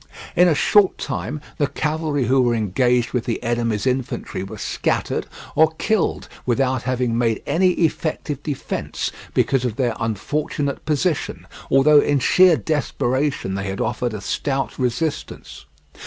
In 0.35 0.47
a 0.47 0.55
short 0.55 0.97
time 0.97 1.39
the 1.59 1.67
cavalry 1.67 2.25
who 2.25 2.41
were 2.41 2.55
engaged 2.55 3.13
with 3.13 3.25
the 3.25 3.43
enemy's 3.43 3.85
infantry 3.85 4.41
were 4.41 4.57
scattered 4.57 5.27
or 5.53 5.73
killed 5.77 6.27
without 6.43 6.81
having 6.81 7.15
made 7.15 7.43
any 7.45 7.69
effective 7.73 8.41
defence 8.41 9.11
because 9.35 9.63
of 9.63 9.75
their 9.75 9.93
unfortunate 9.99 10.85
position, 10.85 11.45
although 11.69 11.99
in 11.99 12.17
sheer 12.17 12.57
desperation 12.57 13.53
they 13.53 13.65
had 13.69 13.79
offered 13.79 14.15
a 14.15 14.21
stout 14.21 14.79
resistance. 14.79 15.65